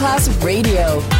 Masterclass 0.00 0.30
Radio, 0.42 1.19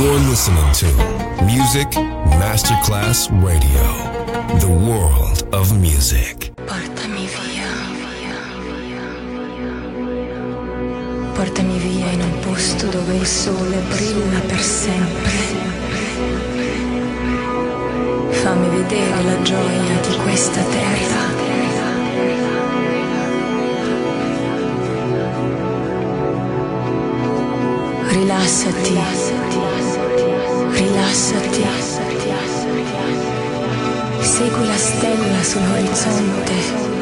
You're 0.00 0.18
listening 0.30 0.72
to 0.80 0.86
Music 1.44 1.88
Masterclass 2.40 3.28
Radio, 3.44 3.84
the 4.58 4.66
world 4.66 5.46
of 5.52 5.76
music. 5.78 6.52
Portami 6.64 7.26
via. 7.26 7.68
Portami 11.34 11.78
via 11.80 12.12
in 12.12 12.22
un 12.22 12.38
posto 12.40 12.86
dove 12.86 13.14
il 13.14 13.26
sole 13.26 13.76
brilla 13.90 14.40
per 14.46 14.62
sempre. 14.62 15.32
Fammi 18.30 18.68
vedere 18.70 19.22
la 19.22 19.42
gioia 19.42 20.00
di 20.00 20.16
questa 20.22 20.62
terra. 20.62 21.28
Rilassati. 28.08 28.88
Rilassati 28.88 29.39
rilassati, 31.10 31.64
segui 34.20 34.66
la 34.66 34.76
stella 34.76 35.42
sull'orizzonte. 35.42 36.99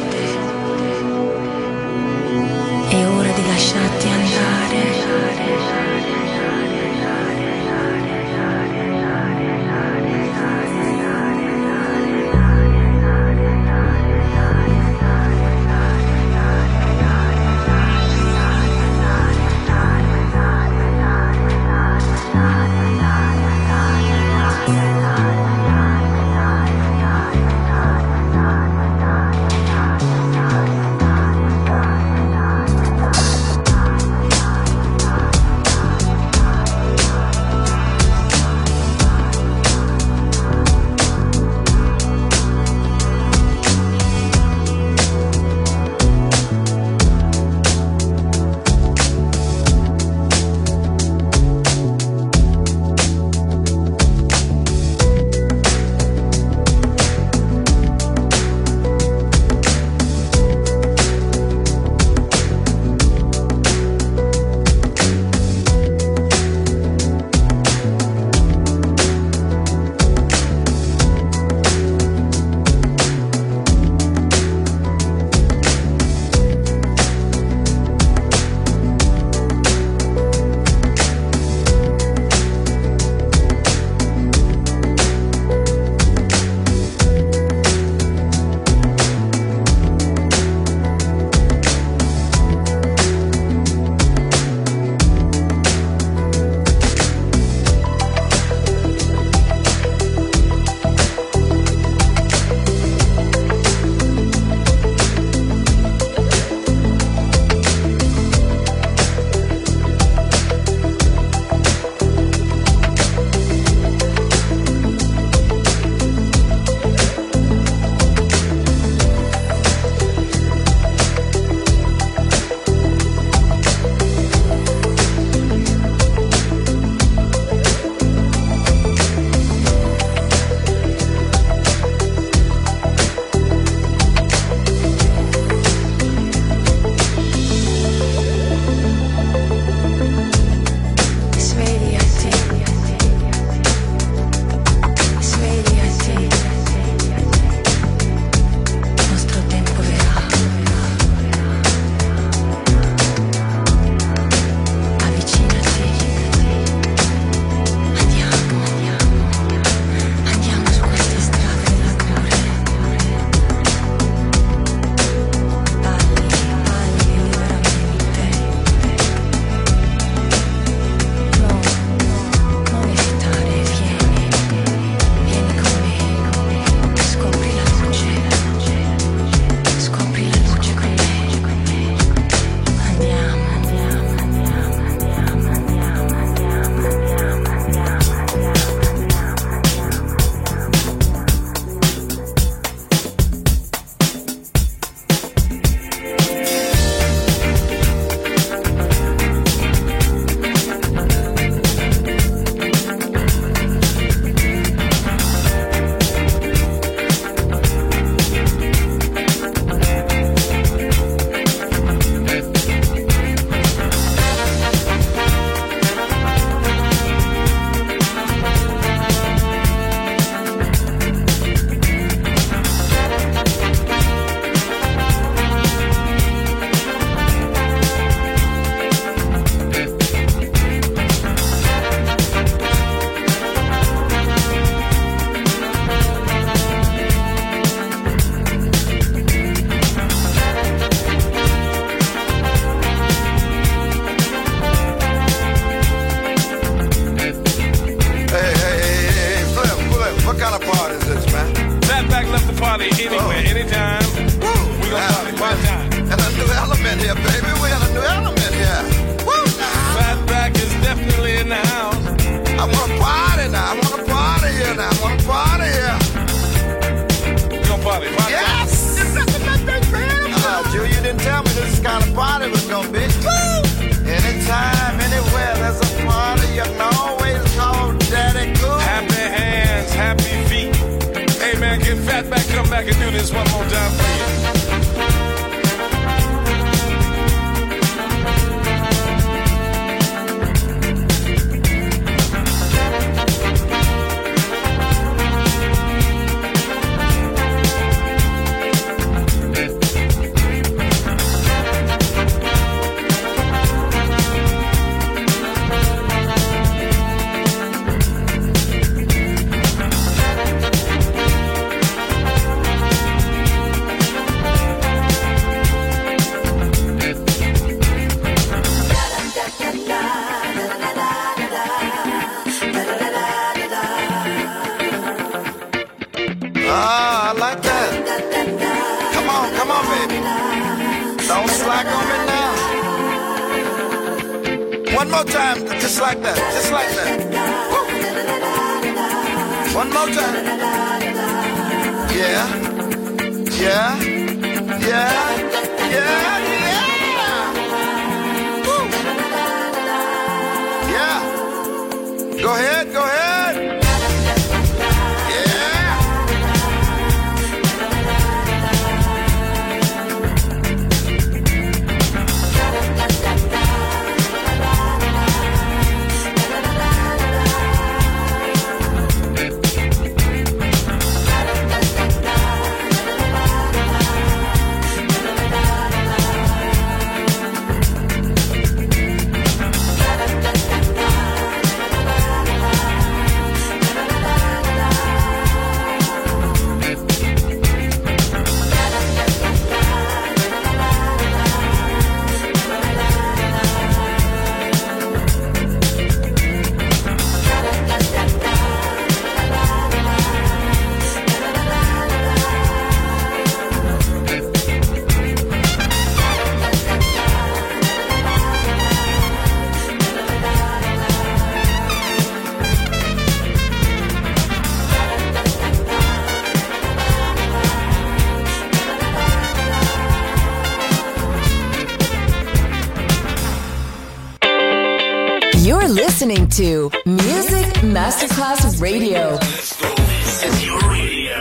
To 426.59 426.91
Music 427.07 427.67
Masterclass 427.85 428.81
Radio. 428.81 429.39
This 429.39 430.43
is 430.43 430.67
your 430.67 430.81
radio, 430.91 431.39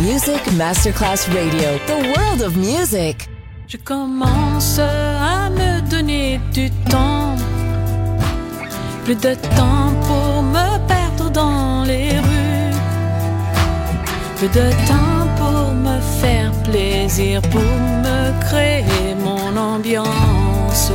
Music 0.00 0.42
Masterclass 0.58 1.32
Radio. 1.32 1.78
The 1.86 2.12
world 2.16 2.42
of 2.42 2.56
music. 2.56 3.28
Je 3.68 3.76
commence 3.76 4.80
à 4.80 5.48
me 5.50 5.88
donner 5.88 6.40
du 6.52 6.68
temps. 6.90 7.36
Plus 9.04 9.14
de 9.14 9.34
temps 9.56 9.92
pour 10.02 10.42
me 10.42 10.88
perdre 10.88 11.30
dans 11.30 11.84
les 11.84 12.18
rues. 12.18 12.74
Plus 14.36 14.48
de 14.48 14.68
temps 14.88 15.17
faire 16.20 16.52
plaisir, 16.64 17.40
pour 17.42 17.60
me 17.60 18.40
créer 18.40 19.14
mon 19.24 19.56
ambiance. 19.56 20.92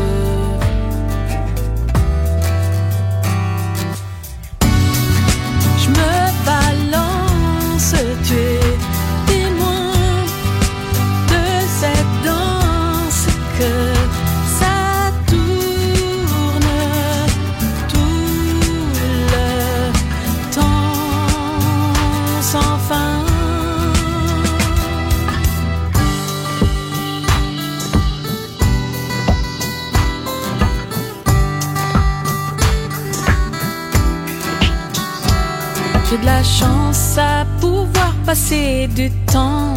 J'ai 36.14 36.20
de 36.20 36.26
la 36.28 36.44
chance 36.44 37.18
à 37.18 37.44
pouvoir 37.60 38.14
passer 38.24 38.88
du 38.88 39.10
temps. 39.32 39.74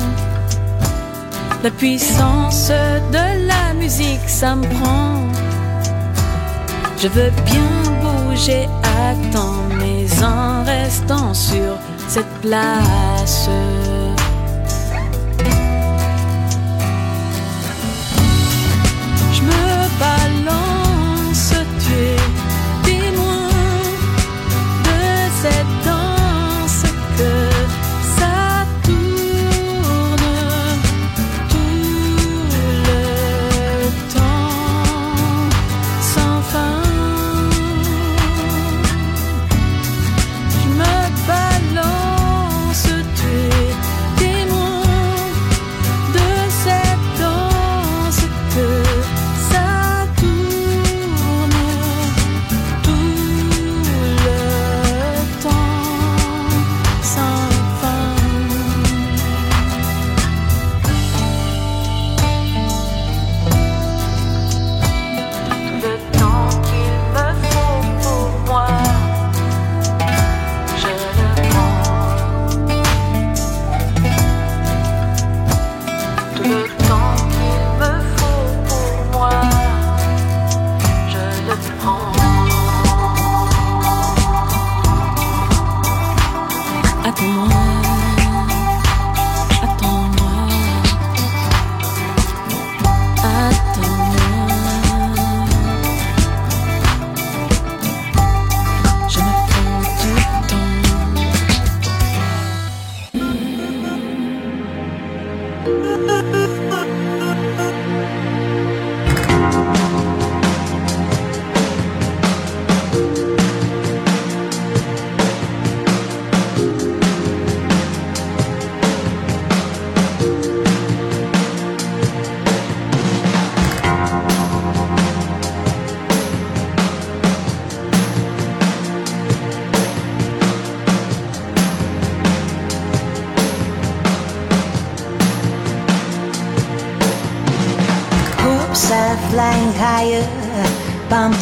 La 1.65 1.71
puissance 1.71 2.69
de 2.69 3.47
la 3.47 3.73
musique, 3.73 4.29
ça 4.29 4.55
me 4.55 4.67
prend. 4.67 5.33
Je 6.99 7.09
veux 7.09 7.31
bien 7.47 7.71
bouger 8.03 8.69
à 8.83 9.15
temps, 9.33 9.65
mais 9.79 10.05
en 10.23 10.63
restant 10.63 11.33
sur 11.33 11.79
cette 12.07 12.35
place. 12.43 13.49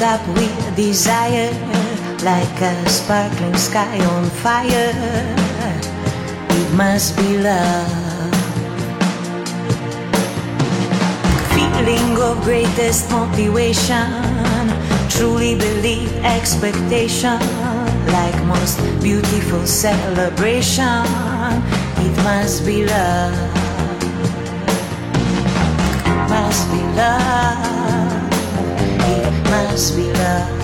Up 0.05 0.21
with 0.37 0.77
desire, 0.77 1.51
like 2.23 2.61
a 2.61 2.89
sparkling 2.89 3.57
sky 3.57 3.99
on 4.15 4.25
fire. 4.45 4.93
It 6.51 6.69
must 6.77 7.17
be 7.17 7.39
love. 7.39 8.35
Feeling 11.57 12.21
of 12.21 12.43
greatest 12.45 13.11
motivation, 13.11 14.07
truly 15.09 15.57
believe 15.57 16.13
expectation, 16.23 17.41
like 18.13 18.37
most 18.45 18.77
beautiful 19.01 19.67
celebration. 19.67 21.03
It 22.05 22.15
must 22.23 22.67
be 22.67 22.85
love 22.85 23.55
must 26.29 26.71
be 26.71 26.81
love. 26.97 28.14
Must. 29.75 30.64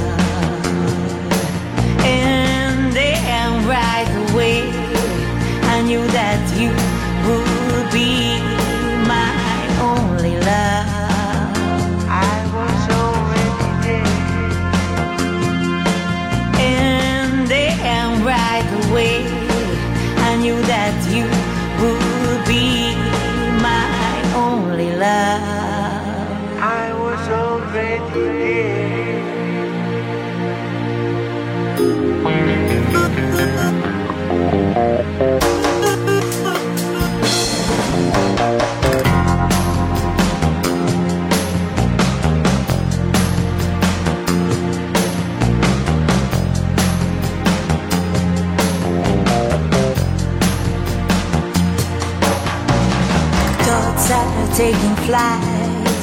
Flight, 55.11 56.02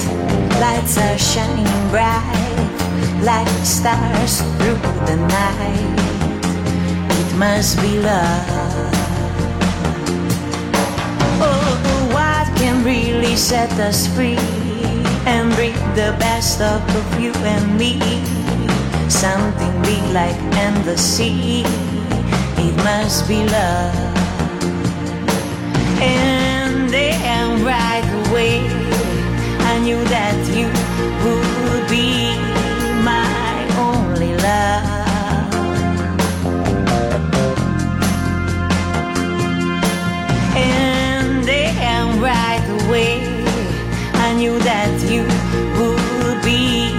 lights 0.59 0.97
are 0.97 1.17
shining 1.17 1.89
bright, 1.91 2.67
like 3.23 3.47
stars 3.63 4.41
through 4.57 4.75
the 5.07 5.15
night. 5.15 5.99
It 7.21 7.29
must 7.37 7.79
be 7.79 7.99
love. 7.99 8.91
Oh, 11.39 12.09
what 12.11 12.47
can 12.59 12.83
really 12.83 13.37
set 13.37 13.71
us 13.79 14.07
free 14.13 14.43
and 15.25 15.55
bring 15.55 15.77
the 15.95 16.11
best 16.19 16.59
of 16.59 16.83
you 17.17 17.31
and 17.53 17.77
me? 17.79 17.95
Something 19.07 19.73
big 19.83 20.03
like 20.11 20.37
the 20.83 20.97
sea. 20.97 21.63
It 22.57 22.75
must 22.83 23.25
be 23.27 23.39
love. 23.45 23.95
And 25.99 26.89
then 26.89 27.63
right 27.63 28.07
away, 28.27 28.96
I 29.77 29.79
knew 29.79 30.03
that 30.05 30.37
you 30.57 30.69
would 31.23 31.87
be 31.87 32.33
my 33.05 33.67
only 33.77 34.33
love. 34.35 35.53
And 40.55 41.43
then 41.43 42.19
right 42.19 42.65
away, 42.81 43.21
I 44.15 44.33
knew 44.35 44.57
that 44.61 44.99
you 45.11 45.21
would 45.77 46.41
be 46.43 46.91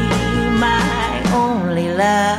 my 0.61 1.21
only 1.35 1.93
love. 1.93 2.38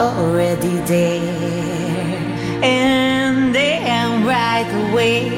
Already 0.00 0.76
there. 0.86 2.18
And 2.62 3.54
then 3.54 4.24
right 4.26 4.68
away, 4.90 5.28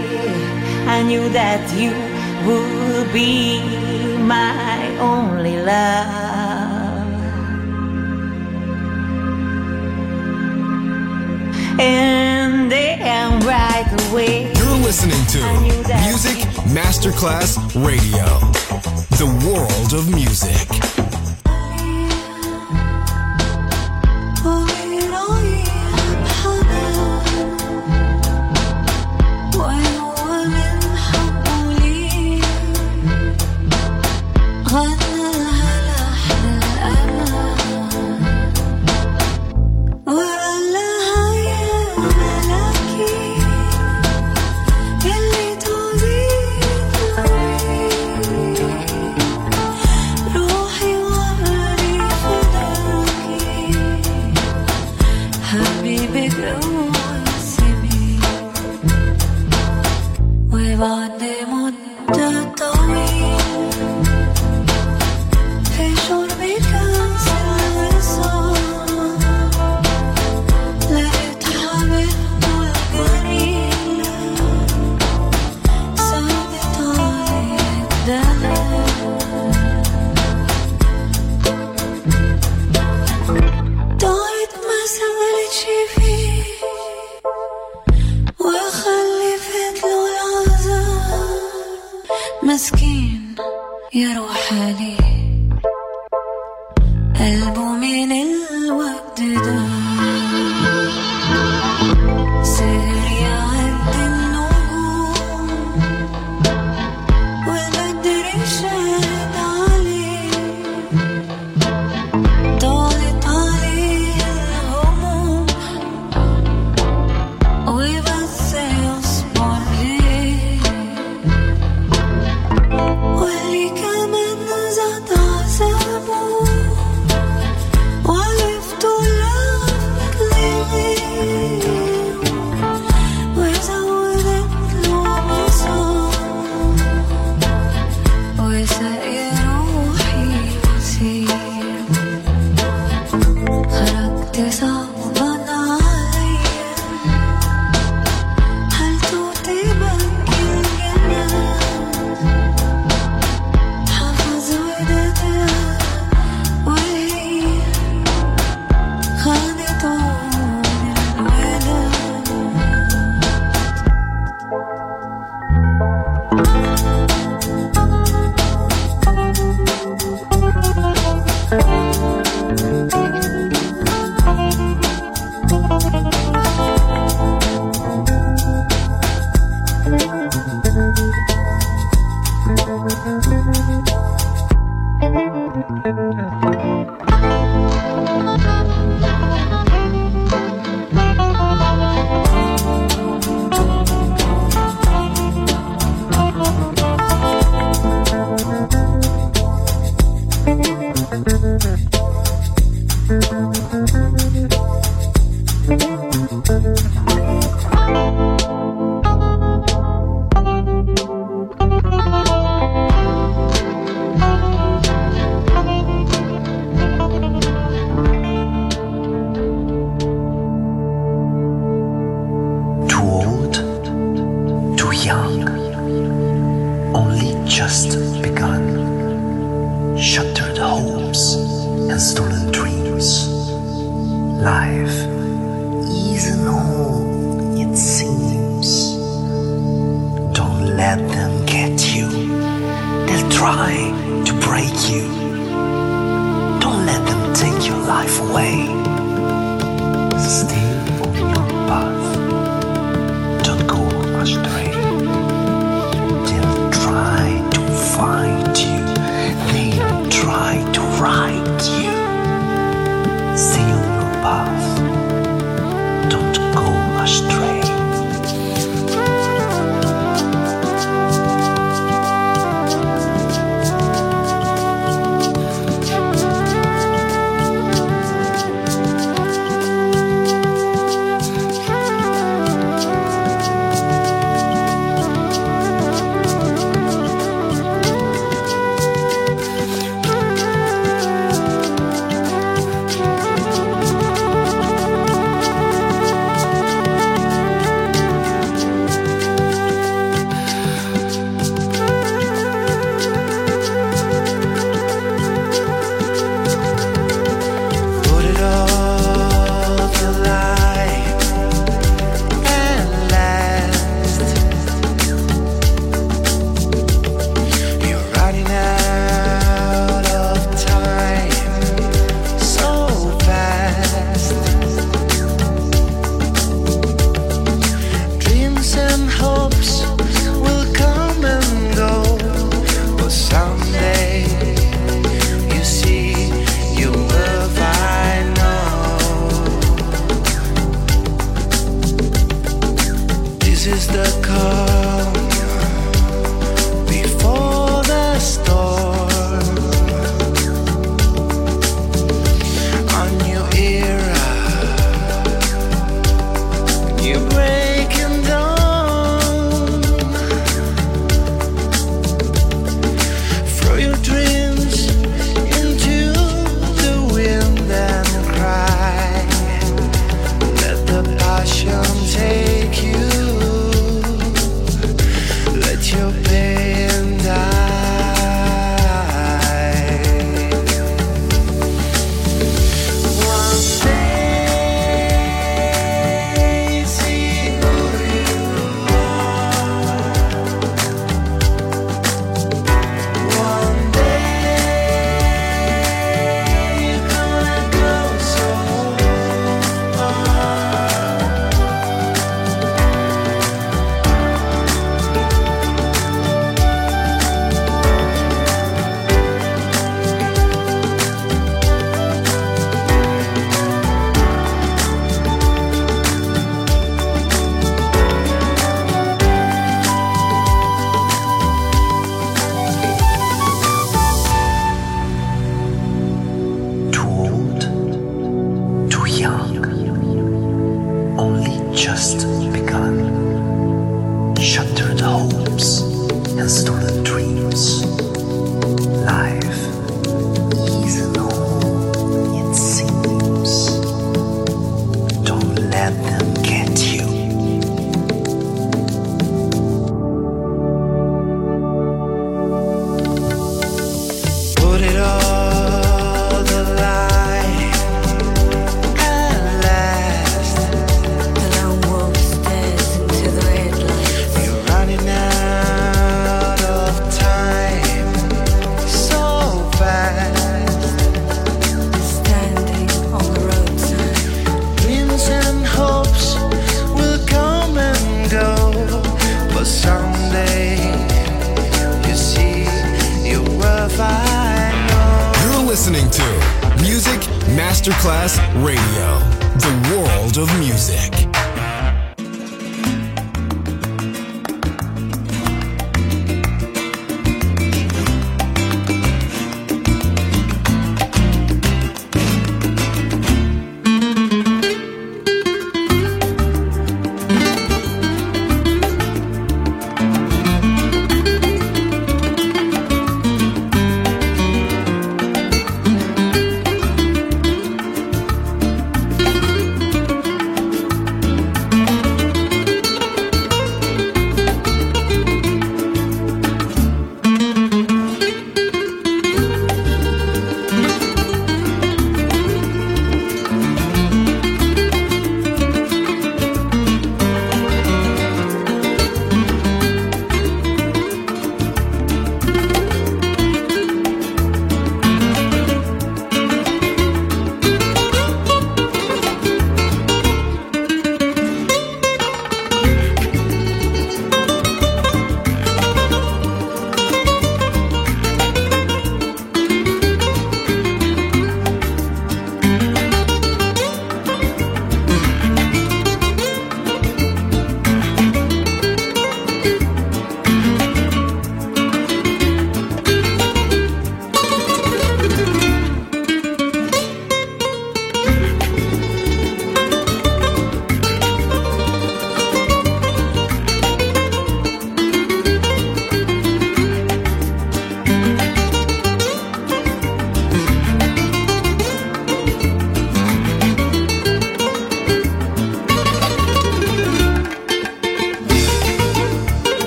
I 0.86 1.02
knew 1.02 1.28
that 1.30 1.62
you 1.78 1.92
would 2.46 3.12
be 3.12 3.60
my 4.18 4.96
only 4.98 5.60
love. 5.62 6.98
And 11.80 12.70
then 12.72 13.40
right 13.40 14.10
away. 14.10 14.52
You're 14.54 14.78
listening 14.84 15.24
to 15.26 15.40
I 15.40 15.60
knew 15.62 15.82
that 15.84 16.04
Music 16.08 16.38
Masterclass 16.74 17.56
Radio, 17.86 18.26
the 19.16 19.28
world 19.46 19.94
of 19.94 20.12
music. 20.12 21.07